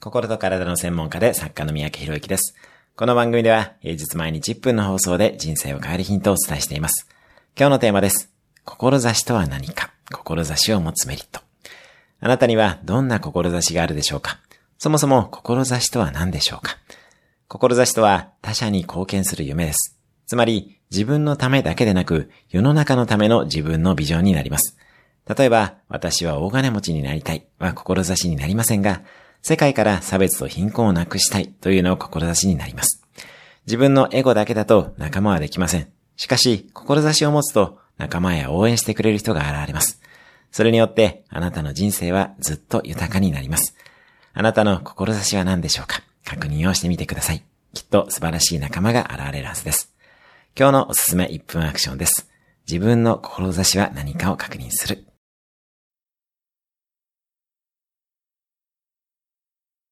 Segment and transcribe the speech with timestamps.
[0.00, 2.54] 心と体の専門家で作家の三宅博之です。
[2.94, 7.08] この番組では平日毎日1分の放送で人生を変えるヒントをお伝えしています。
[7.58, 8.30] 今日のテーマです。
[8.64, 9.90] 志とは何か？
[10.12, 11.40] 志を持つメリット。
[12.20, 14.38] あなたにはどんな志があるでしょうか？
[14.78, 16.76] そもそも志とは何でしょうか？
[17.48, 19.98] 志とは他者に貢献する夢です。
[20.28, 24.78] つまり自分のためだけでなく世の中のための自分のビジョンになります。
[25.26, 29.02] 例えば、私は大金持ちになりたいは志になりませんが、
[29.42, 33.02] 世界から差別と貧困をなくしたいというのを志になります。
[33.66, 35.88] 自分のエゴだけだと仲間はできません。
[36.16, 40.00] しかし、志を持つと仲間や応援してくれる人が現れます。
[40.50, 43.74] それによって、あなたの人生はずっと豊かになります。
[44.32, 46.02] あなたの志は何でしょうか？
[46.24, 47.42] 確認をしてみてください。
[47.74, 49.92] きっと素晴らしい仲間が現れるはずです。
[50.58, 52.30] 今日のおすすめ1分アクションです。
[52.70, 55.07] 自分の志は何かを確認する。